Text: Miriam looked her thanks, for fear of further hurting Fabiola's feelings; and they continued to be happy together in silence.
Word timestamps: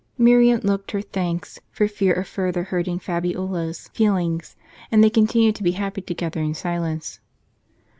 Miriam 0.17 0.61
looked 0.61 0.89
her 0.93 1.01
thanks, 1.03 1.59
for 1.69 1.87
fear 1.87 2.13
of 2.13 2.27
further 2.27 2.63
hurting 2.63 2.97
Fabiola's 2.97 3.87
feelings; 3.89 4.55
and 4.91 5.03
they 5.03 5.11
continued 5.11 5.53
to 5.57 5.61
be 5.61 5.73
happy 5.73 6.01
together 6.01 6.41
in 6.41 6.55
silence. 6.55 7.19